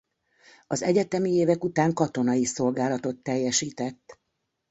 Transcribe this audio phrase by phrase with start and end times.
[0.67, 4.19] Az egyetemi évek után katonai szolgálatot teljesített.